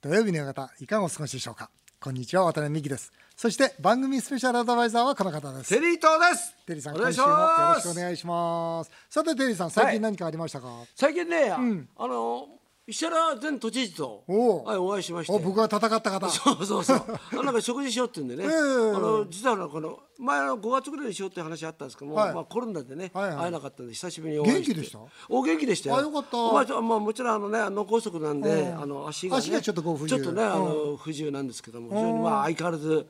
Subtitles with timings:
[0.00, 1.70] 土曜日の夕方いかがお過ごしでしょうか？
[2.00, 3.12] こんにちは渡辺美希です。
[3.36, 5.74] そして番組スペシャルアドバイザーはこの方です。
[5.74, 6.54] テリー東です。
[6.66, 7.34] テリーさん今週もよ
[7.74, 8.92] ろしくお願いします。
[9.10, 9.94] さてテリーさん最はい。
[9.94, 11.58] 近何かありましたか、最近ね、あ
[12.06, 12.46] の
[12.90, 14.24] 石原前都知事と。
[14.26, 14.64] おう。
[14.64, 15.32] はい、お会いしまして。
[15.32, 16.26] お僕が戦った方。
[16.30, 17.02] そうそうそう。
[17.38, 18.96] あなんか食事しようって言うんでね、ええ。
[18.96, 22.34] あの実はこの前の5月ぐらいにしようって話あったんですけども、はい。
[22.34, 23.36] まあ、コロナでね、はいはい。
[23.36, 24.72] 会えなかったんで久しぶりにお会いして。
[24.72, 24.98] 元気でした？
[25.28, 25.96] お元気でしたよ。
[25.98, 26.36] あよかった。
[26.38, 28.80] まあまあ、もちろんあのね脳梗塞なんで、うん。
[28.80, 30.22] あの足が、ね、足がちょっとこう不自由。
[30.22, 33.06] ちょっとねあの、不自由なんですけども非常にまあ相変わらず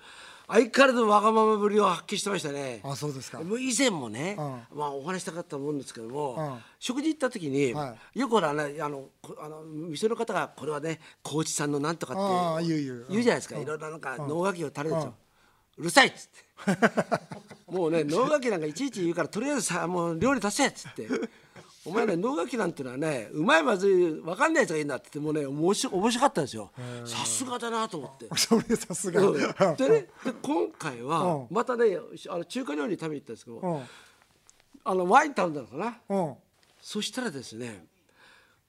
[0.48, 2.80] 相変わらずわがままぶりを発揮してましたね。
[2.82, 3.40] あそうですか。
[3.40, 4.34] もう以前もね、
[4.72, 6.58] うまあお話したかったもんですけども、うん。
[6.78, 13.06] 食事行った時に、はよくほらねあのこあの店の方がこれはね高知産のなんとかって言う言う。
[13.10, 15.14] 言うじゃないですか、いろいろなんか能書きを垂れるんですよ、
[15.76, 16.48] うるさいっつって。
[17.70, 21.06] もうね能書きなんかいちいち言うからとりあえずさもう料理足せっつって。
[21.88, 26.70] お前ね 能書きなんてのはねうまいまずい分かんないやつがいいんだって言ってもうね面白面白かったんですよ。
[27.04, 28.28] さすがだなと思って。
[28.36, 29.76] それさすが、うん。
[29.76, 31.46] でねで今回はうん。
[31.50, 33.82] またねあの中華料理食べに行ったんですけどうん。
[34.84, 36.00] あのワイン頼んだのかな？
[36.08, 36.34] うん。
[36.80, 37.86] そしたらですね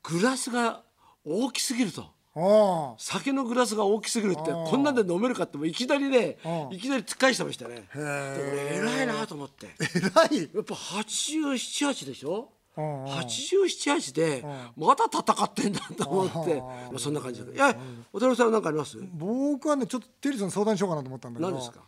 [0.03, 0.84] グラスが
[1.25, 2.12] 大きすぎると。
[2.36, 6.75] あ酒のグラスが大きすぎるってこんなんで飲めるかってもういきなりねうん。
[6.75, 7.90] いきなり突っ返してましたね。
[7.95, 9.67] 偉いなと思って。
[9.95, 10.44] 偉い。
[10.45, 12.52] っぱ878でしょ？
[12.80, 13.11] うんうん。
[13.11, 14.45] 878で
[14.77, 16.55] まだ戦ってんだと思って。
[16.55, 17.67] まあそんな感じでいや
[18.13, 18.97] 渡辺さん何かあります？
[19.13, 21.52] 僕はねちょっとテリーさんに相談しようかなと思ったんだけど。
[21.52, 21.81] 何ですか？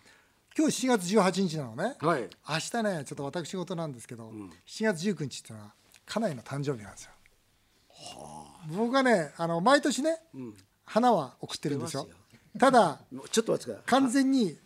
[0.57, 2.27] 今日7月18日なのね、はい。
[2.49, 4.33] 明日ねちょっと私事なんですけど、
[4.67, 5.73] 7月19日っていうのは
[6.05, 7.11] 家内の誕生日なんですよ。
[8.75, 10.17] 僕はねあの毎年ね、
[10.83, 12.09] 花は送ってるんですよ。
[12.59, 12.99] ただ
[13.31, 13.83] ちょっと待ってください。
[13.85, 14.57] 完全に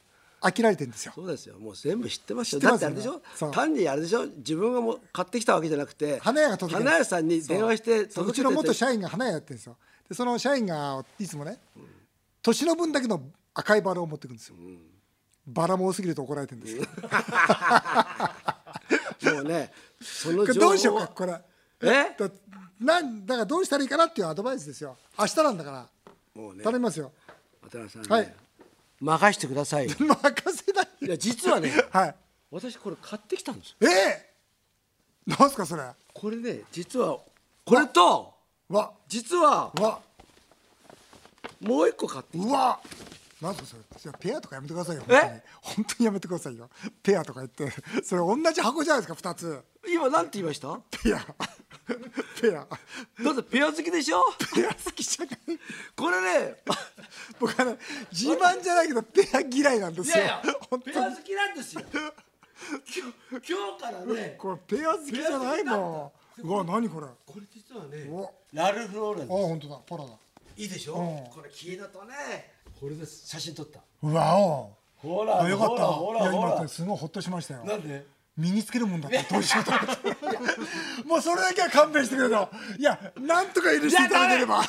[0.42, 1.14] 飽きられてるんですよ。
[1.16, 1.58] そうですよ。
[1.58, 2.62] もう全部知ってますよ。
[2.62, 3.22] だってあれでしょ？
[3.52, 4.26] 単にあれでしょ？
[4.28, 6.86] 自分がもう買ってきたわけじゃなくて花屋が届ける。
[6.86, 8.30] 花屋さんに電話してそう。
[8.30, 9.78] うちの元社員が花屋やってるんですよ。
[10.08, 11.58] でその社員がいつもね
[12.44, 13.24] 年の分だけの
[13.56, 14.56] 赤いバラを持ってくるんですよ、
[15.48, 16.84] バラも多すぎると怒られてるんですよ、
[19.34, 21.42] もうねそのどうしようかこれ。
[21.82, 22.16] え？
[22.18, 22.30] だ
[22.80, 24.96] なんだからどうしたらいいかなっていうアドバイスですよ。
[25.18, 25.88] 明日なんだから。
[26.36, 26.64] もうね。
[26.64, 27.12] 頼みますよ。
[27.64, 28.34] 渡辺さんね、はい
[29.06, 29.90] 任してください。
[29.90, 32.16] よ 任せないいや実はねはい。
[32.52, 33.76] 私これ買ってきたんですよ。
[33.82, 34.34] ええ。
[35.28, 35.84] なんすかそれ。
[36.14, 37.20] これね実は
[37.66, 38.34] これと
[38.70, 38.92] わ。
[39.08, 40.00] 実はわ。
[41.62, 42.80] もう一個買ってきうわ。
[43.42, 43.68] なんすか
[44.00, 44.14] それ。
[44.20, 45.04] ペアとかやめてくださいよ。
[45.10, 45.14] え？
[45.14, 45.42] 本当に。
[45.62, 46.70] 本当にやめてくださいよ。
[47.04, 47.72] ペアとか言って。
[48.04, 49.64] それ同じ箱じゃないですか二つ。
[49.84, 50.80] た今なんて言いました？
[51.04, 51.20] ペア
[52.42, 52.68] ペア。
[53.24, 54.24] だってペア好きでしょ？
[54.54, 55.38] ペア好きじゃない。
[55.96, 56.56] これね。
[57.40, 57.78] 僕はね
[58.12, 60.24] 自慢じゃないけどペア嫌いなんですよ。
[60.24, 60.96] いやいや本当に。
[60.96, 61.82] ペア好きなんですよ。
[61.92, 62.02] 今
[63.40, 64.36] 日今日からね。
[64.38, 67.08] これペア好きじゃないもんうわ何これ。
[67.08, 68.10] あこれ実はね
[68.54, 70.10] ラルフローレンです本当だパラだ。
[70.58, 71.32] いいでしょ、うん。
[71.32, 72.14] これ黄色とね
[72.80, 73.28] これです。
[73.28, 73.80] 写真撮った。
[74.02, 74.72] うわお。
[74.98, 75.86] ほらあよかった。
[75.86, 76.56] ほらほらいやほら。
[76.62, 77.64] 今すごいほっとしましたよ。
[77.66, 78.06] なんで？
[78.38, 81.08] 身につけるもんだったらどうしようと思って。
[81.08, 84.62] もうそれだけは勘弁してくれといやなんとか許していただければ。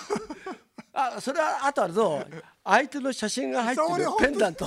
[0.93, 2.27] あそれはあとはどう
[2.65, 4.67] 相手の写真が入ってるペンダント。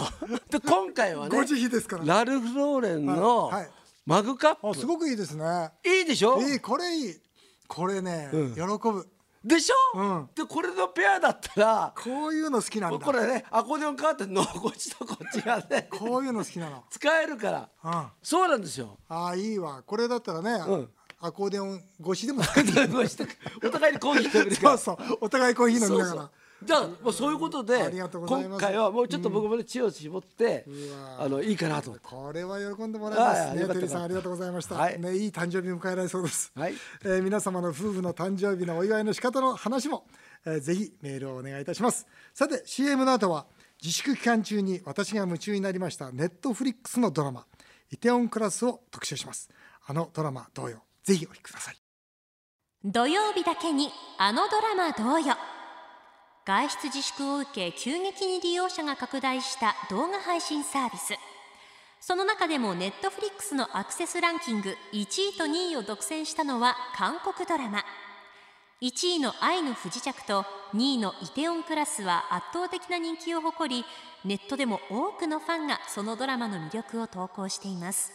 [0.51, 2.05] で今回はねご慈悲ですから。
[2.05, 3.51] ラルフローレンの
[4.05, 5.71] マグカッあすごくいいですね。
[5.81, 6.41] プいいでしょ？
[6.41, 7.16] いいこれいい。
[7.67, 9.07] これね、喜ぶ
[9.49, 10.29] でしょ、うん。
[10.35, 12.99] でこれのペアだったらこういうの好きなんだ。
[12.99, 16.85] これねアコーディオン変わってんのこっちとこっちがねこういうの好きなの。
[16.89, 17.69] 使えるから。
[17.83, 17.91] うん。
[17.91, 18.97] あそうなんですよ。
[19.09, 19.83] あいいわ。
[19.85, 20.89] これだったらね、ん。
[21.21, 22.41] アコーディオン越しでも。
[22.41, 24.77] お互いにコーヒー食べるから。
[24.79, 25.17] そうそう。
[25.21, 26.31] お互いコーヒー飲みながら
[26.62, 28.62] じゃあもうそういうことでありがとうございます。
[28.62, 30.66] 今回はもうちょっと僕もね知恵を絞って、
[31.18, 32.08] わあのいいかなと思って。
[32.08, 33.74] これは喜んでもらいますね。
[33.74, 35.00] テリーさんありがとうございました、はい。
[35.00, 36.74] ねいい誕生日迎えられそうです、はい。
[37.03, 40.06] えー皆様の夫婦の誕生日のお祝いの仕方の話も、
[40.46, 42.06] えーぜひメールをお願いいたします。
[42.34, 43.46] さて CM の後は
[43.81, 47.46] 自粛期間中に私が夢中になりましたネットフリックスのドラマ
[47.91, 49.50] イテオンクラスを特集します。
[49.86, 51.78] あのドラマ同様ぜひお聞きください。
[52.84, 55.36] 土曜日だけにあのドラマ同様
[56.49, 61.13] 外出自粛を受け急激に利用者が拡大した動画配信サービス。
[61.99, 65.03] その中でもネットフリックスのアクセスランキング1
[65.35, 67.84] 位と2位を独占したのは韓国ドラマ。
[68.81, 70.43] 1位の愛の不時着と
[70.73, 73.85] 2位のイテオンクラスは圧倒的な人気を誇り
[74.25, 78.11] ネットでも多くのファンがそのドラマの魅力を投稿しています。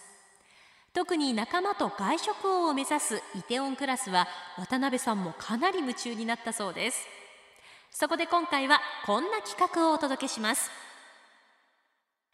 [0.92, 4.26] 特に仲間と外食王を目指すイテオンクラスは
[4.58, 7.06] 渡辺さんもかなり夢中になったそうです。
[7.96, 10.69] そこで今回はこんな企画をお届けします。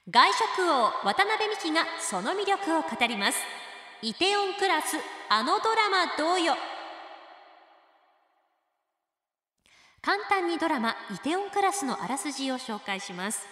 [0.09, 3.39] 外食王渡辺美希がその魅力を語ります。
[4.01, 4.97] イテオンクラス
[5.29, 6.55] あのドラマ同様。
[10.01, 13.47] 簡単にドラマイテオンクラスのあらすじを紹介します。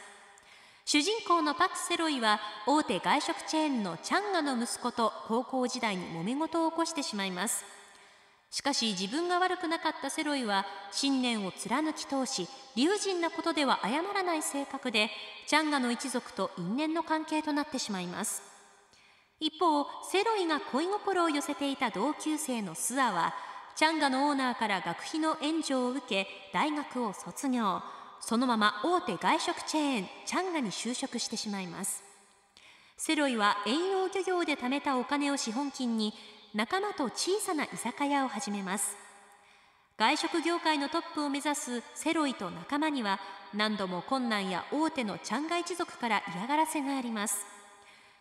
[0.87, 7.78] 主人公のパク・セロイは大手外食チェーンのチャンガの息子と高校時代に揉め事を起こしてしまいます。
[8.51, 15.11] しかし自分が悪くなかったセロイは信念を貫き通し理不尽なことでは謝らない性格で
[15.47, 18.43] チャンガの一族と因縁の関係となってしまいます。
[19.41, 23.35] 一方セロイが恋心を寄せていた同級生のスアは
[23.77, 27.81] チャンガのオーナーから学費の援助を受け大学を卒業。
[28.21, 32.03] そのまま大手外食チェーンチャンガに就職してしまいます。
[32.97, 36.13] セロイは遠洋漁業で貯めたお金を資本金に
[36.59, 38.97] 仲間と小さな居酒屋を始めます。
[39.97, 43.21] 外食業界のトップを目指すセロイと仲間には
[43.55, 47.47] 何度も困難や大手のチャンガ一族から嫌がらせがあります。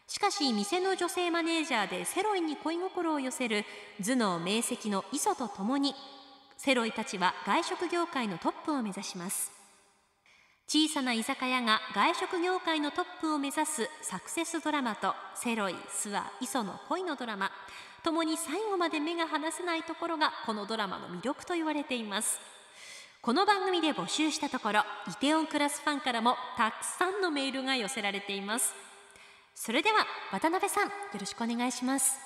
[0.06, 3.66] しかし店の女性マネージャーでセロイに恋心を寄せる
[4.06, 5.96] 頭脳明晰の磯と共に
[6.58, 9.52] セロイたちは外食業界のトップを目指します。
[10.68, 17.50] 小さな居酒屋が外食業界のトップを目指すサクセスドラマとセロイ、スワ、磯の恋のドラマ。
[18.04, 22.40] 共に最後まで目が離せないところがこのドラマの魅力と言われています。
[23.22, 28.74] この番組で募集したところイテオンクラスファンからもたくさんのメールが寄せられています。
[29.54, 32.20] それでは渡辺さんよろしくお願いします。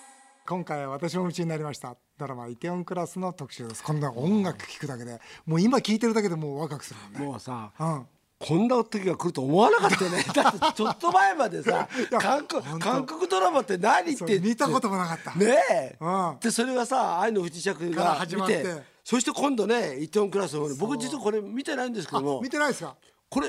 [0.45, 1.95] 今回は私も夢中になりました。
[2.17, 3.83] ドラマイテオンクラスの特集です。
[3.83, 7.19] こんな音楽聴くだけでもう今聴いてるだけでもうワクワクするもんね。
[7.31, 8.07] もうさうん
[8.41, 10.23] こんな時が来ると思わなかったよね。
[10.33, 15.35] だってちょっと前までさや韓国韓国ドラマって何って見たこともなかった。
[15.35, 16.37] ねえ、うん。
[16.39, 18.63] でそれがさ愛の不時着が見始まって。
[18.63, 22.41] てそして今度ねイテウォンクラスの僕実はこれ見てないんですけあども。
[22.41, 22.95] 見てないですか？
[23.29, 23.47] これ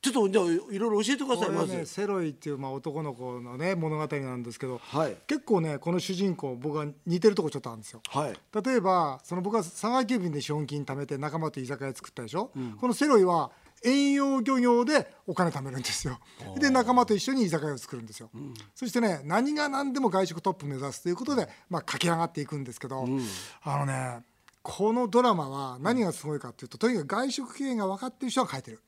[0.00, 5.16] ちょっとじゃあいろいろ教えてくださいまず、セロイっていうまあ男の子のね物語なんですけど、はい。
[5.26, 8.00] 結構ねこの主人公僕は似てるとこちょっとあるんですよ。
[8.08, 8.36] はい。
[8.64, 13.50] 例えばその僕は佐川急便で資本金貯めて仲間と居酒屋作ったでしょ、このセロイは
[13.84, 16.18] 遠洋漁業でお金貯めるんですよ。
[16.58, 18.30] で仲間と一緒に居酒屋を作るんですよ、
[18.74, 23.06] そしてね何が何でも外食トップ目指すということで、まあ、駆け上がっていくんですけど、
[23.62, 24.22] あのね
[24.62, 28.80] このドラマは何がすごいかっていうととにかく外食経営が分かってる人が書いてる。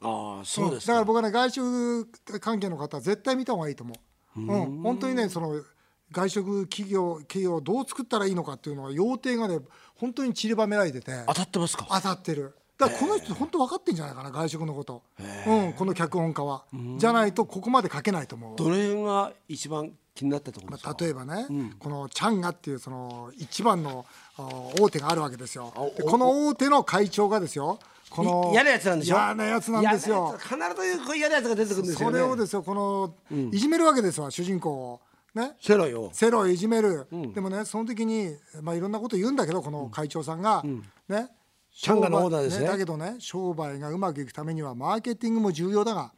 [0.00, 2.06] ああそうですか、だから僕はね外食
[2.40, 3.94] 関係の方は絶対見た方がいいと思
[4.36, 4.40] う。
[4.40, 5.62] うん、本当にねその
[6.10, 9.58] 外食企業企業をどう作ったらいいのかっていうのは要点がね
[9.94, 11.12] 本当に散りばめられてて。
[11.26, 11.86] 当たってますか？
[11.90, 12.54] 当たってる。
[12.76, 15.02] だからこの人本当分かってんじゃないかな外食のこと、
[15.46, 16.64] うん、この脚本家は。
[16.98, 18.56] じゃないとここまで書けないと思う。
[18.56, 21.46] どの辺が一番気になったところですか、例えばね、
[21.78, 24.04] このチャンガっていうその一番の
[24.36, 24.48] あ
[24.80, 25.72] 大手があるわけですよ。
[25.96, 27.78] でこの大手の会長がですよ。
[28.10, 29.16] このい嫌なやつなんでしょ？
[29.16, 30.36] 嫌なやつなんですよ。
[30.38, 33.14] 必ずこう嫌なやつが出てくるんですよそねれをですよこの、
[33.50, 35.00] いじめるわけですわ主人公を。
[35.34, 35.56] ね？
[35.60, 36.10] セロよ。
[36.12, 40.64] セロをいじめる、でもねその時に、まあ、いろんなこと言うんだけどこの会長さんが、
[41.08, 41.28] ね？
[41.74, 42.66] チャンガのオーナーですね。
[42.66, 46.12] だけどね商売がうまくいくためにはマーケティングも重要だが、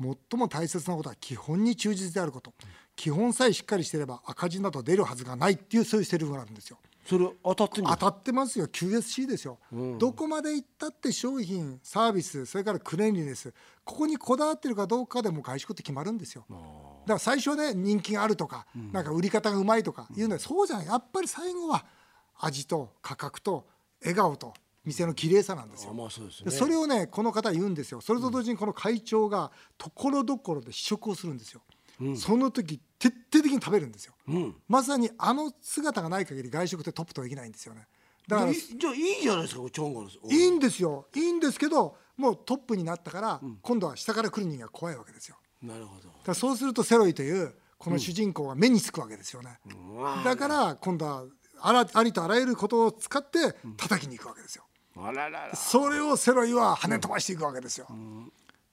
[0.00, 2.52] 最も大切なことは基本に忠実であること。
[2.96, 6.78] 基本さえしっかりしていれば赤字など出るはずがないっていうそういうセリフがあるんですよ。
[7.06, 8.66] それ当たって当たってますよ。
[8.68, 9.58] QSC ですよ、
[9.98, 13.52] どこまで行ったって商品サービスそれからクレンリネス
[13.84, 16.44] ここにこだわってるかどうかでも外食って決まるんですよ。
[16.48, 20.86] だから最初はね人気があるとか、なんか売り方がうまいとか言うのはそうじゃない。
[20.86, 21.84] やっぱり最後は
[22.38, 23.66] 味と価格と
[24.02, 24.54] 笑顔と
[24.84, 25.90] 店の綺麗さなんですよ。
[25.90, 26.50] あまあそうですね。
[26.50, 28.00] でそれをねこの方は言うんですよ。
[28.00, 31.60] それと同時にこの会長がところどころで試食をするんですよ、
[32.16, 34.14] その時徹底的に食べるんですよ、
[34.68, 37.86] まさにあの姿がない限り外食ってトップとはできないんですよね。
[38.26, 40.08] だからいじゃあいいじゃないですかチョンガの。
[40.08, 41.06] いいんですよ。
[41.14, 45.36] いいんですけどもうトップになったから、今度は下から来る人間が怖いわけですよ。
[45.62, 46.08] なるほど。
[46.08, 49.58] だからそうするとセロイというこの主人公が目につくわけですよね、
[50.22, 51.24] だから今度は
[51.62, 54.64] あらありとあらゆることを使って叩きに行くわけですよ、
[55.54, 57.86] それをセロイは跳ね飛ばしていくわけですよ、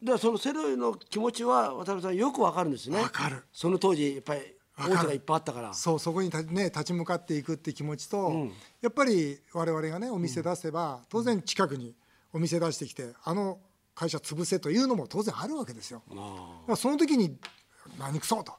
[0.01, 3.01] だからそのセロイの気持ちは渡辺さんよくわかるんですね。
[3.01, 3.43] わかる。
[3.51, 4.41] その当時やっぱり
[4.77, 5.73] 大手がいっぱいあったから。
[5.73, 8.47] そうそこにた、ね、立ち向かっていくって気持ちと、
[8.81, 11.95] やっぱり我々がねお店出せば、当然近くに
[12.31, 13.59] お店出してきてあの
[13.95, 16.03] 会社潰せというのも当然あるわけですよ。
[16.09, 16.21] だか
[16.67, 17.35] らその時に
[17.97, 18.53] 何くそと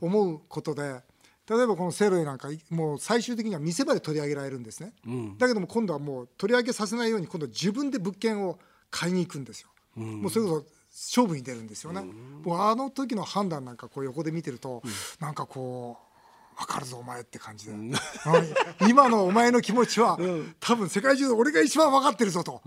[0.00, 1.00] 思うことで
[1.48, 4.92] 例えばこのセロイなんかもう最終的には店まで取り上げられるんですね、
[5.38, 8.58] だけども今度はもう取り上げさせないように今度は自分で物件を
[8.90, 12.02] 買いに行くんですよ、もうそれこそ勝負に出るんですよね、
[12.42, 14.82] もうあの時の判断なんかこう横で見てると、
[15.20, 16.06] なんかこう
[16.58, 17.92] 分かるぞお前って感じで、うん。
[18.88, 20.18] 今のお前の気持ちは、
[20.58, 22.62] 多分世界中で俺が一番分かってるぞと、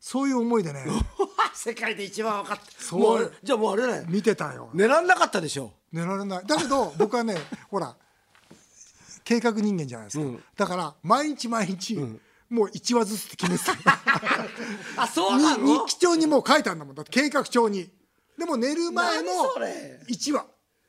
[0.00, 0.86] そういう思いでね。
[1.54, 3.32] 世界で一番分かってそう。
[3.42, 4.06] じゃあもうあれね。
[4.08, 4.70] 見てたよ。
[4.74, 5.72] 狙わなかったでしょ。
[5.92, 6.46] 寝られない。
[6.46, 7.36] だけど僕はね
[7.68, 7.94] ほら
[9.32, 11.96] 計画人間じゃないですか、だから毎日毎日、
[12.50, 13.72] もう1話ずつって決めてた。
[15.02, 16.94] あそうなにの日記帳にもう書いてあるんだもん。
[16.94, 17.90] だって計画帳に。
[18.36, 20.46] でも寝る前の何それ？1話。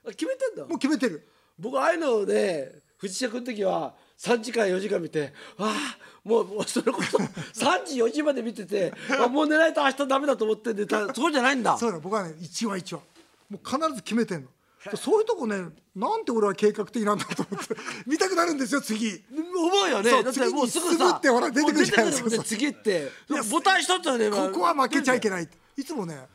[0.10, 0.66] 決めてんだ？
[0.66, 1.26] もう決めてる。
[1.58, 11.78] 僕ああいうので藤尺の時は3時間4時間見てああもうもうそれこそ3 時4時まで見ててあもう寝ないと明日ダメだと思って寝たそうじゃないんだ。
[11.78, 13.02] そうだ僕はね1話1話。
[13.50, 14.50] もう必ず決めてんの
[14.98, 15.56] そういうとこね
[15.96, 17.76] なんて俺は計画的なんだと思って
[18.06, 19.24] 見たくなるんですよ次。
[19.32, 20.10] 思うよね。
[20.10, 22.44] そうだってもうすぐさってほら出てくるじゃないですか。
[22.44, 23.10] 次って。
[23.30, 25.44] いやボタン一つはねここは負けちゃいけない。
[25.46, 26.28] ないいつもね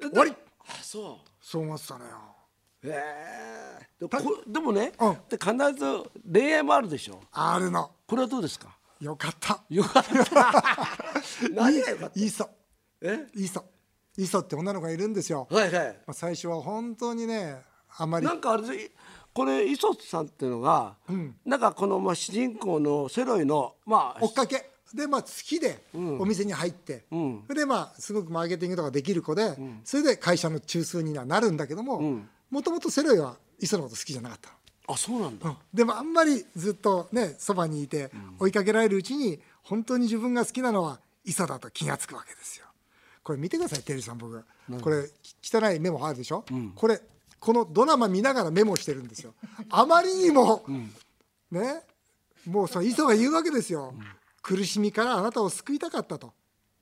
[0.00, 0.32] 終わり。
[0.68, 1.28] あそう。
[1.40, 2.10] そう思ってたのよ。
[2.84, 5.16] へえでこでもね、うん。
[5.28, 7.20] で必ず恋愛もあるでしょ。
[7.32, 7.90] あるの。
[8.06, 8.76] これはどうですか？
[9.00, 9.60] よかった。
[9.68, 10.88] よかった。
[11.52, 12.20] 何がよかった？
[12.20, 12.48] いいそ
[13.02, 13.26] え？
[13.34, 13.62] いいそい
[14.16, 15.86] いそって女の子がいるんですよ、はいはい。
[16.06, 17.56] まあ、最初は本当にね
[17.98, 18.26] あんまり。
[18.26, 18.90] なんかあれで
[19.32, 20.94] これ磯津さんっていうのが、
[21.44, 24.70] なんかこのまあ主人公のセロイのまあ追っかけ。
[24.94, 27.42] でまあ好きでお店に入って、ん。
[27.46, 29.54] それでまあすごくマーケティングとかできる子で、
[29.84, 32.20] それで会社の中枢にはなるんだけども
[32.50, 34.56] もともとセロイは磯のこと好きじゃなかったの。
[34.94, 42.65] あそうなんだ、でもあんまりずっとねそばにいて追いかけられるうちに本当に自分が好きなのは磯だと気が付くわけですよ。
[43.26, 44.40] これ見てくださいテリーさん僕。
[44.80, 45.10] これ
[45.42, 46.44] 汚いメモあるでしょ、
[46.76, 47.00] これ
[47.40, 49.34] このドラマ見ながらメモしてるんですよ。
[49.68, 50.64] あまりにも、
[51.50, 51.82] ね
[52.46, 53.92] もうその磯が言うわけですよ、
[54.42, 56.34] 苦しみからあなたを救いたかったと。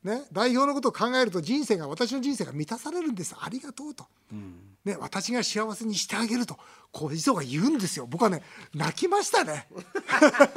[0.03, 3.35] ね、代表のことを考えると人生が私の人生が満たされるんです。
[3.41, 4.05] ありがとうと、
[4.85, 6.59] ね、私が幸せにしてあげると。
[6.93, 8.07] こう磯が言うんですよ。
[8.07, 8.43] 僕はね
[8.75, 9.67] 泣きましたね。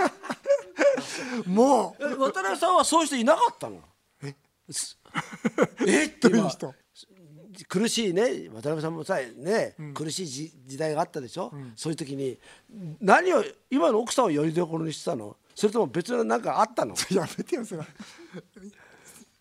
[1.47, 2.03] もう。
[2.03, 3.81] え渡辺さんはそういう人いなかったの？
[5.87, 6.05] え？
[6.05, 6.73] って今どういう人？
[7.69, 8.49] 苦しいね。
[8.53, 12.37] 渡辺さんもさね、苦しい時時代があったでしょ、そういう時に
[13.01, 15.35] 何を今の奥さんをよりどころにしてたの？
[15.55, 16.93] それとも別の何かあったの？
[17.09, 17.83] やめてよそれ。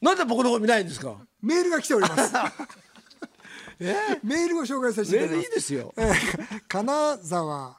[0.00, 1.16] なんで僕の方見ないんですか？
[1.42, 2.32] メールが来ております。
[4.22, 5.48] メールを紹介させていただきます。
[5.48, 5.92] いですよ。
[5.98, 7.76] えー金沢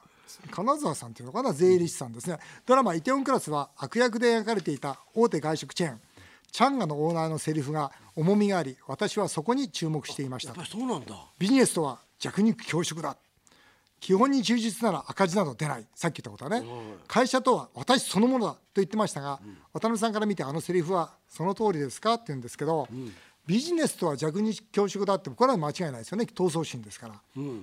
[0.52, 1.52] 金沢さんっていうのかな？
[1.52, 2.38] 税理士さんですね。
[2.64, 6.00] ドラマ「イテウォンクラス」は悪役で描かれていた大手外食チェーン
[6.50, 10.48] チャンガのオーナーのセリフが重みがあり私はそこに注目していました。
[10.48, 11.14] やっぱりそうなんだ。
[11.38, 13.16] ビジネスとは弱肉強食だ。
[14.00, 15.86] 基本に忠実なら赤字など出ない。
[15.94, 16.66] さっき言ったことはね、
[17.08, 19.40] 会社とは私そのものだと言ってましたが、
[19.72, 22.88] 渡辺さんから見てあのセリフはその通りですかって言うんですけど、
[23.44, 26.26] ビジネスとは弱肉強食だってこれは間違いないですよね。
[26.32, 27.20] 闘争心ですから、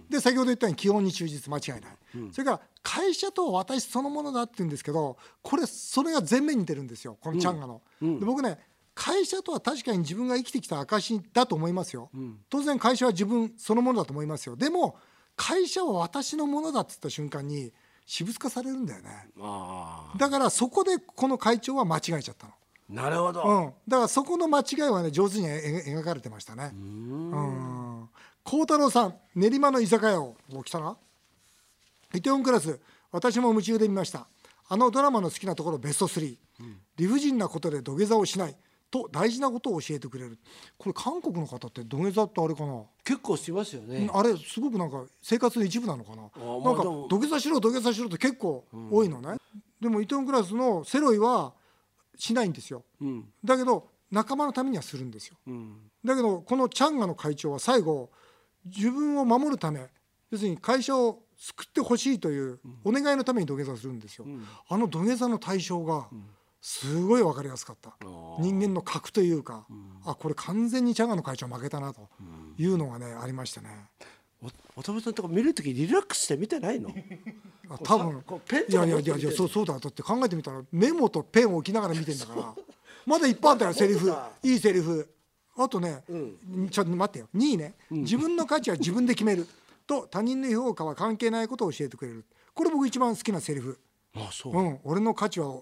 [0.09, 7.17] で先ほど言ったように基本に忠実間違いない、それから会社とは私そのものだって言うんですけどこれそれが前面に出るんですよ。
[7.21, 8.59] このチャンガの、で僕ね
[8.95, 12.09] 会社とは確かに自分が生きてきた証だと思いますよ、
[12.49, 14.55] 当然会社は自分そのものだと思いますよ。
[14.55, 14.97] でも
[15.35, 17.73] 会社は私のものだって言った瞬間に
[18.05, 19.27] 私物化されるんだよね。
[19.41, 22.53] あだからそこでこの会長は間違えちゃったの。
[22.53, 22.55] あ
[22.93, 26.71] なるほど、うん、だからそこの間違いはね上手にえ描かれてましたね。
[26.73, 28.09] うん。
[28.43, 30.95] 孝太郎さん練馬の居酒屋をお来たな。
[32.13, 32.79] イテウォンクラス
[33.11, 34.27] 私も夢中で見ました。
[34.67, 36.37] あのドラマの好きなところベスト3、
[36.97, 38.55] 理不尽なことで土下座をしない
[38.95, 40.39] と大事なことを教えてくれる。
[40.77, 42.83] これ韓国の方って土下座ってあれかな？
[43.03, 46.23] 結構しますよね、あれすごくなんか生活の一部なのかな？
[46.23, 49.35] あなんか土下座しろ土下座しろって結構多いのね、
[49.81, 51.53] でもイテウォンクラスのセロイは
[52.17, 52.83] しないんですよ。
[53.01, 53.25] うん。
[53.43, 55.35] だけど仲間のためにはするんですよ。
[55.45, 55.75] うん。
[56.05, 58.09] だけどこのチャンガの会長は最後
[58.65, 59.87] 自分を守るため
[60.31, 64.25] 要するに会社を救ってほしいというお願いのために土下座するんですよ、
[64.69, 66.07] あの土下座の対象が
[66.67, 67.95] すごい分かりやすかった、
[68.39, 69.67] 人間の格というか、
[70.03, 72.09] あこれ完全にチャンガの会長負けたなと
[72.57, 73.69] いうのがねありましたね。
[74.41, 74.47] お
[74.81, 76.89] 渡辺さんとか見るときリラックスして見てないの？
[77.69, 78.23] あ多分。
[78.67, 82.55] いやいやいやいやそうそうだだって考えてみたらメモとペンを置きながら見てんだから。
[83.05, 84.11] まだいっぱいあったよセリフ。
[84.41, 85.07] いいセリフ。
[85.57, 86.03] あとね、
[86.71, 87.29] ちょっと待ってよ。
[87.35, 89.47] 2位ね、自分の価値は自分で決める。
[89.85, 92.25] と他人の評価は関係ないことを教えてくれる。
[92.55, 93.79] これ僕一番好きなセリフ。
[94.15, 95.61] あそう、うん、俺の価値は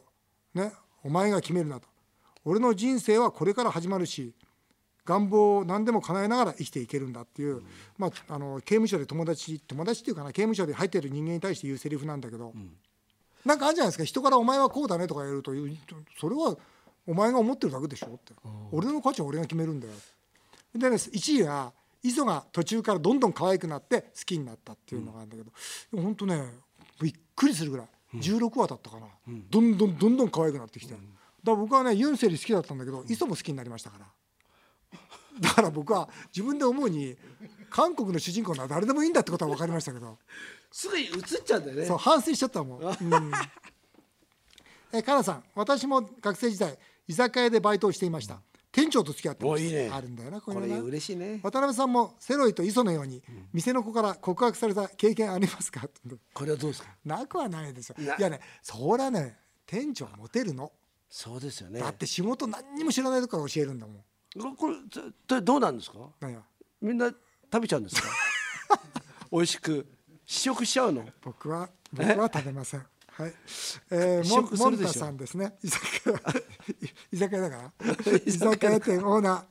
[0.53, 0.71] ね
[1.03, 1.87] お前が決めるなと。
[2.45, 4.33] 俺の人生はこれから始まるし
[5.05, 7.61] 願望を何でも叶えながら生きていけるんだっていう、
[7.97, 12.53] まあ、あの刑務所で友達友達っていうかな刑務所で入ってる人間に対して言うセリフなんだけど、
[13.45, 14.03] なんかあるじゃないですか。
[14.03, 15.51] 人から「お前はこうだね」とか言われると
[16.19, 16.57] それは
[17.05, 18.33] お前が思ってるだけでしょって、
[18.71, 19.93] 俺の価値は俺が決めるんだよ。
[20.75, 25.51] でね1位が磯が途中からどんどん可愛くなって好きになったっていうのがあるんだけど、
[25.91, 26.43] でも本当ね
[27.01, 29.07] びっくりするぐらい16話だったかな、
[29.49, 31.03] どんどんどんどん可愛くなってきて、だか
[31.45, 34.05] ら僕はねユンセリ好きだったんだけど磯も好きになりましたから。
[35.39, 37.17] だから僕は自分で思うに
[37.71, 40.19] 韓国の主人公なら誰でもいいんだってことは分かりましたけど。
[40.71, 41.11] すぐに映っ
[41.43, 41.85] ちゃうんだよね。
[41.85, 42.91] そう反省しちゃったもん、 うん。
[44.91, 46.77] えー、かなさん私も学生時代
[47.07, 48.41] 居酒屋でバイトをしていました、
[48.73, 49.89] 店長と付き合ってまいいね。
[49.93, 51.39] あるんだよなここれれな嬉しいね。
[51.43, 53.21] 渡辺さんもセロイと磯のように
[53.53, 55.87] 店の子から告白された経験ありますか？
[56.33, 56.89] これはどうですか？
[57.05, 59.37] なくはないですよないやねそりゃね
[59.67, 60.71] 店長はモテるの。
[61.07, 61.79] そうですよね。
[61.79, 64.03] だって仕事何にも知らないとこから教えるんだもん。
[64.41, 64.77] ここれ
[65.27, 65.97] そどうなんですか？
[66.81, 68.09] みんな食べちゃうんですか？
[69.31, 69.85] 美味しく
[70.25, 71.07] 試食しちゃうの？
[71.21, 72.85] 僕は僕は食べません。
[73.15, 73.33] はい、
[73.91, 75.55] えー、試モンモンタさんですね。
[75.63, 76.19] 居酒屋
[77.11, 77.93] 居酒屋だから。
[78.25, 79.43] 居酒屋店オーナー。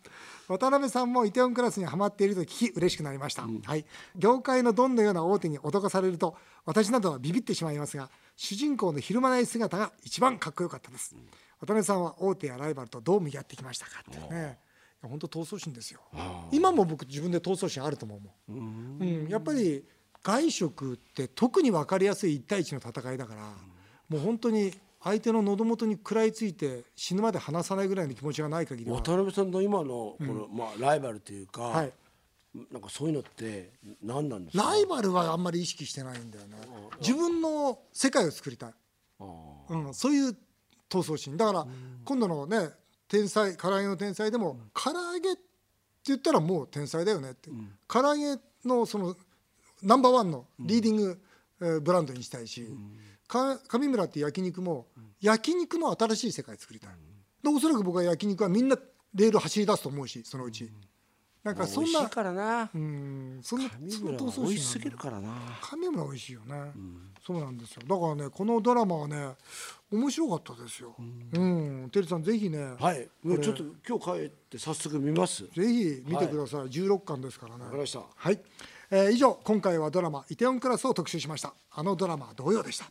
[0.48, 11.14] 渡辺さんもイテオンクラスにはまっていると聞き嬉しくなりました、はい、業界のドンのような大手に脅かされると私などはビビってしまいますが主人公のひるまない姿が一番かっこよかったです。
[11.60, 14.58] 渡辺さんは大手やライバルとどう向き合ってきましたかってね。
[15.00, 16.00] 本当闘争心ですよ。
[16.50, 18.16] 今も僕自分で闘争心あると思
[18.48, 18.98] うもん。
[19.00, 19.84] うん、やっぱり
[20.22, 23.42] 外食って特に分かりやすい1対1の戦いだから、
[24.08, 24.72] もう本当に
[25.04, 31.92] 相手の喉元に食らいついて死ぬまで離さないぐらいの気持ちがない限りは、渡辺さんの今のこの、まあライバルというか、はい、
[32.70, 33.70] なんかそういうのって
[34.02, 34.64] 何なんですか？
[34.64, 36.56] ライバルはあんまり意識してないんだよね。
[37.00, 38.70] 自分の世界を作りたい、
[39.20, 39.24] あ
[39.70, 40.36] うん、そういう
[40.88, 41.36] 闘争心。
[41.36, 41.66] だから
[42.04, 42.70] 今度のね
[43.08, 45.42] 天才唐揚げの天才でも、唐揚げって
[46.06, 47.50] 言ったらもう天才だよねって、
[47.88, 49.16] 唐揚げのその
[49.82, 51.20] ナンバーワンのリーディング、
[51.60, 52.68] えーブランドにしたいし、か
[53.32, 54.86] 上村って焼肉も、
[55.20, 56.90] 焼肉の新しい世界作りたい、
[57.42, 58.76] でおそらく僕は焼肉はみんな
[59.14, 60.70] レール走り出すと思うしそのうち、
[61.42, 62.70] なんかそんなからな。
[62.72, 65.34] うんそんな上その村は闘争心美味しすぎるからな。
[65.60, 66.72] 上村美味しいよね、
[67.26, 67.82] そうなんですよ。
[67.88, 69.34] だからねこのドラマはね
[69.90, 70.94] 面白かったですよ。
[70.98, 71.90] うん。
[71.90, 73.08] てるさんぜひね、はい。
[73.42, 75.44] ちょっと今日帰って早速見ます。
[75.46, 77.64] ぜひ見てください、16巻ですからね。
[77.64, 78.02] わかりました。
[78.14, 78.40] はい、
[78.90, 81.54] えー以上今回はドラマ「イテオンクラス」を特集しました。
[81.70, 82.90] あのドラマは同様でした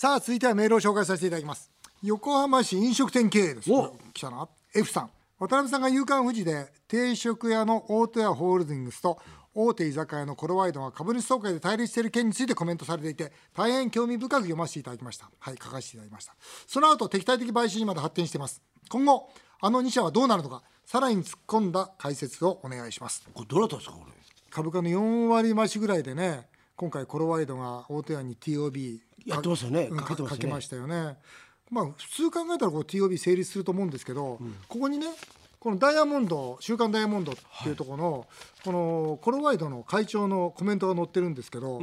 [0.00, 1.70] さあ続いてはメールを紹介させていただきます。
[2.02, 3.70] 横浜市飲食店経営です。
[3.70, 3.94] お。
[4.14, 4.48] 来たな。
[4.74, 5.10] F さん。
[5.38, 9.18] 渡辺さんが夕刊富士で定食屋の大戸屋ホールディングスと
[9.54, 16.34] 大手居酒屋のコロワイドが株主総会で対立している件についてコメントされていて大変興味深く読ませていただきましたはい書かせていただきました。
[16.66, 18.62] その後敵対的買収にまで発展しています。
[18.88, 19.28] 今後
[19.60, 23.22] あの2社はどうなるのかさらに突っ込んだ解説をお願いします。
[23.34, 24.12] これどなたですかこれ？
[24.48, 26.48] 株価の4割増しぐらいでね
[26.80, 29.88] 今回コロワイドが大手屋に TOB やってますよね。
[29.90, 30.28] うんかけね。
[30.30, 31.18] かけましたよね。
[31.70, 35.08] まあ普通考えたらこう TOB 成立すると思うんですけど、ここにね
[35.58, 37.72] このダイヤモンド週刊ダイヤモンドってい。
[37.72, 38.26] うところの、
[38.64, 41.82] このコロワイドの会長のコメントが載ってるんですけど、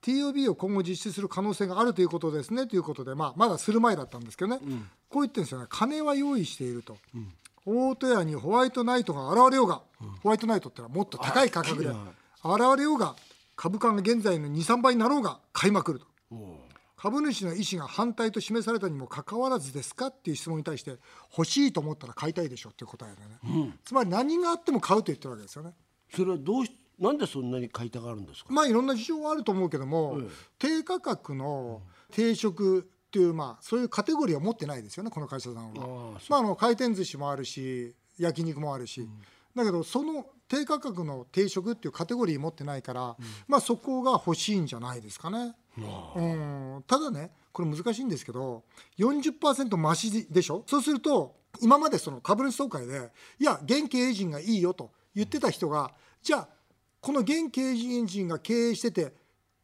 [0.00, 4.58] TOB を今後実施する可能性があるということですねということで、まあ、まだする前だったんですけどね、
[5.10, 5.66] こう言ってるんですよね。
[5.68, 6.96] 金は用意していると、
[7.66, 9.82] 大戸屋にホワイトナイトが現れようが、
[10.22, 11.98] ホワイトナイトってのはもっと高い価格で現
[12.78, 13.16] れようが
[13.60, 16.06] 株価が現在の23倍になろうが買いまくると。
[16.96, 20.96] 株主の意思が反対と示されたにもかかわらずですかっていう質問に対して
[21.36, 25.74] 欲しいと思ったら買いたいでしょっていう答えでね、つまり何があっても買うと言ってるわけですよね。
[26.14, 28.50] それはどうしなんでそんなに買いたがるんですか？
[28.50, 30.20] まあいろんな事情はあると思うけども、
[30.58, 36.18] 低価格の定食っていうまあそういうカテゴリーを持ってないですよねこの会社さんは。
[36.30, 39.06] まああの回転寿司もあるし焼肉もあるし、
[39.54, 45.54] だけどその低価格の定食っていうカテゴリー持ってないから、まあそこが欲しいんじゃないですかね。
[45.78, 46.84] うん。
[46.86, 48.64] ただねこれ難しいんですけど
[48.98, 50.64] 40%増しでしょ？
[50.66, 56.48] そうすると今までその株主総会でいや現経営陣がいいよと言ってた人がじゃあ
[57.00, 59.14] この現経営陣が経営してて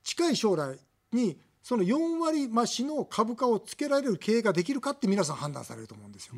[0.03, 0.79] 近い将来
[1.12, 6.35] にその4割増しの株価をつけられる経営ができるかって皆さん判断されると思うんですよ。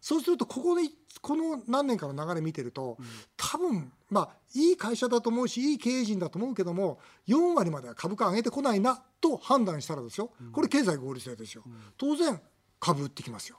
[0.00, 0.82] そうするとここで
[1.20, 2.96] この何年かの流れ見てると
[3.36, 10.30] 多分まあいい会社だと思うしいい経営陣だと思うけども4割までは株価上げてこないなと判断したらですよ。
[10.52, 11.64] これ経済合理性ですよ。
[11.98, 12.40] 当然
[12.78, 13.58] 株売ってきますよ。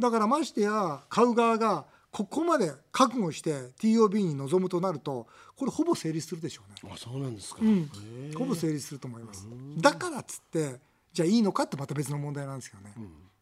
[0.00, 6.92] だからましてや買う側がここまで覚悟して TOB に臨むとなるとこれほぼ成立するでしょうね。
[6.92, 7.88] あそうなんですか、うん、
[8.36, 9.46] ほぼ成立すると思います。
[9.78, 10.80] だからっつって
[11.12, 12.94] じゃあいいのかってまた別の問題なんですけどね。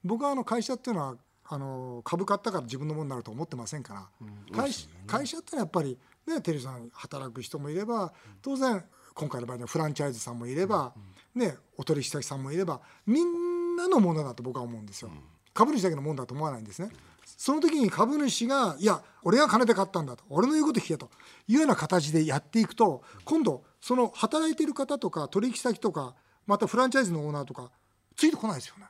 [0.05, 1.17] 僕はあの会社っていうのは
[1.51, 4.09] あの株買ったから自分のものになると思ってませんから、
[4.55, 10.93] 会社会社ってのはやっぱりねテレビさん働く人もいれば当然今回の場合にはフランチャイズさんもいれば、
[11.35, 15.11] ねお取引先さんもいればみんなのものだと僕は思うんですよ。
[15.55, 16.91] 株主だけのものだと思わないんですね。
[17.37, 21.11] その時に株主が「いや俺が金で買ったんだ」と「俺の言うこと聞け」と
[21.47, 26.15] いうような形でやっていくと今度その働いている方とか取引先とか
[26.47, 27.71] またフランチャイズのオーナーとか
[28.17, 28.87] ついてこないですよね。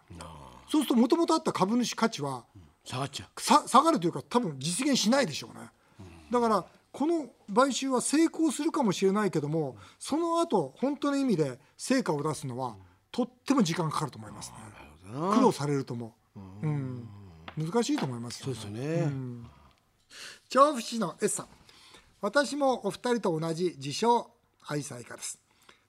[0.70, 2.44] そうするともともとあった株主価値は
[2.84, 5.70] 下がっちゃうさ下がるというか多分実現しないでしょうね。
[6.30, 12.76] だからこの買収は成功するかもしれないけどもその後本当の意味で成果を出すのは
[13.10, 14.78] とっても時間かかると思いますね。
[15.12, 16.14] な苦労されると思
[16.62, 17.08] う、うん、
[17.58, 19.12] 難しいと思いますよそうですよね、
[20.48, 21.46] 調布市の S さん。
[22.20, 24.30] 私もお二人と同じ自称
[24.66, 25.38] 愛妻家です。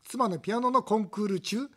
[0.07, 1.69] 妻のピアノのコンクール中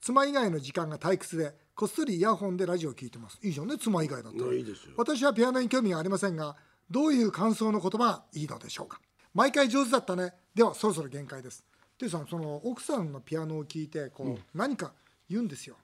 [0.00, 3.38] 妻以外の時間が退屈でこっそりイヤホンでラジオを聞いてます。
[3.42, 4.52] いいじゃんね妻以外だったら。
[4.52, 4.94] いいですよ。
[4.96, 6.56] 私はピアノに興味がありませんが
[6.90, 9.00] どういう感想の言葉がいいのでしょうか。
[9.34, 10.32] 毎回上手だったね。
[10.54, 11.64] ではそろそろ限界です。
[11.98, 14.92] てさんその奥さんのピアノを聞いてこう、何か
[15.28, 15.76] 言うんですよ。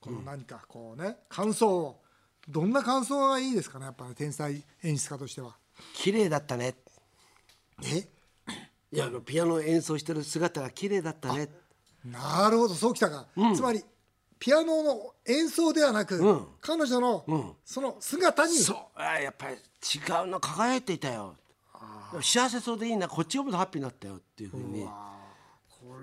[0.00, 2.02] この何かこうね感想を
[2.48, 5.56] どんな感想がいいですかねやっぱり天才演出家としては。
[5.94, 6.74] 綺麗だったね。
[7.84, 8.08] え？
[8.92, 11.48] いやピアノ演奏してる姿が綺麗だったね。
[12.04, 12.74] なるほど。
[12.74, 13.82] そうきたか、つまり
[14.38, 16.46] ピアノの演奏ではなく、ん。
[16.60, 18.76] 彼女のその姿に、そう。
[18.96, 19.56] あやっぱり違
[20.24, 21.36] うの輝いていたよ。
[22.20, 23.08] 幸せそうでいいな。
[23.08, 24.84] こっちがもっとハッピーになったよっていうふうに。
[24.84, 24.90] こ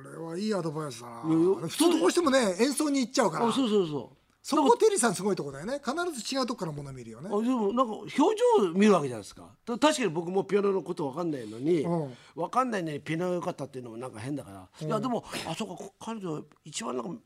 [0.04, 1.22] れはいいアドバイスだな。
[1.22, 3.48] 普通どうしてもね演奏に行っちゃうから。
[3.48, 5.82] あそうそうそうそこテリーさんすごいとこだよね。
[5.84, 7.30] 必ず違うとこからもの見るよね。
[7.32, 8.26] あでもなんか表情
[8.66, 9.50] を見るわけじゃないですか。
[9.66, 12.18] だ確かに僕もピアノのことわかんないのに、うん。
[12.36, 17.22] わかんないのにピアノが良かったっていうのもなんか変だから、いやでもあそうか彼女一番なんか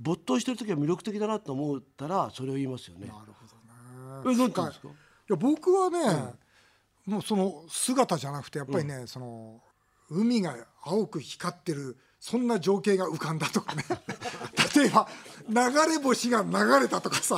[0.00, 3.08] 没頭してる時は魅力的だなと思ったらそれを言いますよね。
[3.08, 4.88] なるほどねえなんて言うんですか？
[4.88, 4.92] い
[5.28, 6.34] や僕はね、
[7.04, 9.60] もうその姿じゃなくてやっぱりね、その
[10.08, 13.84] 海が青く光ってるそんな情景が浮かんだとかね。
[14.74, 15.08] 例えば
[15.48, 15.54] 流
[15.92, 17.36] れ星が流れたとかさ。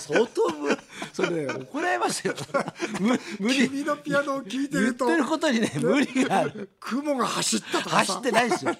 [0.00, 0.76] 相当む
[1.12, 2.34] それ怒られますよ。
[2.98, 6.70] む無理君のピアノを聴いて言っるとてることにね無理がある。
[6.80, 8.14] 雲が走ったとかさ。
[8.14, 8.76] 走ってないですよ。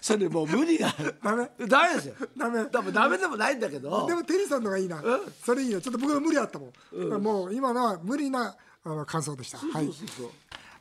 [0.00, 1.16] それもう無理がある。
[1.22, 1.50] ダメ。
[1.66, 2.14] ダメですよ。
[2.36, 2.64] ダメ。
[2.64, 4.06] 多分ダメでもないんだけど。
[4.06, 5.02] でもテリーさんのがいいな、
[5.44, 9.58] それいいなちょっと僕の無理あったもん、もう今のは無理なあの感想でした。
[9.58, 9.90] はい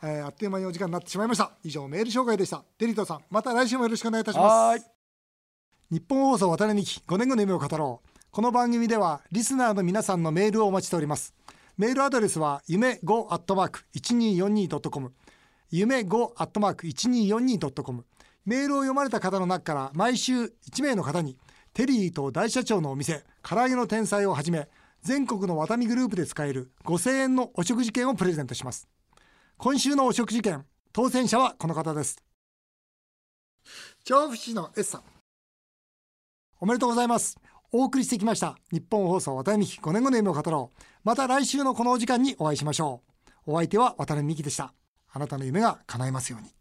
[0.03, 1.51] えーあっという間にお時間になってしまいました。
[1.63, 2.63] 以上メール紹介でした。
[2.77, 4.85] テリートさんまた来週もよろしくお願いいたします。
[5.89, 8.09] 日本放送渡辺美希5年後の夢を語ろう。
[8.29, 11.33] この番組ではリスナーの皆さんのメールをお待ちしております。
[11.77, 15.13] メールアドレスは夢 5-1242.com
[15.69, 18.05] 夢 5-1242.com
[18.45, 20.49] メールを読まれた方の中から毎週1
[20.81, 21.37] 名の方に
[21.73, 24.67] テリーと大社長のお店唐揚げの天才をはじめ
[25.03, 28.87] 全国のワタミグループで使える5000円のお食事券をプレゼントします
[29.59, 32.23] 今週のお食事券当選者はこの方です。
[34.03, 35.01] 調布市の S さん。
[36.59, 37.39] おめでとうございます。
[37.71, 38.55] お送りしてきました。
[38.71, 40.83] 日本放送渡辺美希5年後の夢を語ろう。
[41.03, 43.01] また来週のこのお時間にお会いしましょ
[43.47, 43.53] う。
[43.53, 44.75] お相手は渡辺美希でした。
[45.11, 46.56] あなたの夢が叶いますように。